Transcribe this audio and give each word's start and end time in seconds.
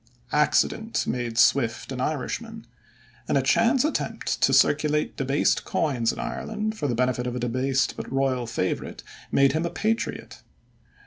Accident 0.31 1.05
made 1.05 1.37
Swift 1.37 1.91
an 1.91 2.01
Irishman, 2.01 2.65
and 3.27 3.37
a 3.37 3.43
chance 3.43 3.85
attempt 3.85 4.41
to 4.41 4.51
circulate 4.51 5.15
debased 5.15 5.63
coins 5.63 6.11
in 6.11 6.17
Ireland 6.17 6.75
for 6.75 6.87
the 6.87 6.95
benefit 6.95 7.27
of 7.27 7.35
a 7.35 7.39
debased 7.39 7.95
but 7.97 8.11
royal 8.11 8.47
favorite 8.47 9.03
made 9.31 9.51
him 9.51 9.63
a 9.63 9.69
patriot. 9.69 10.41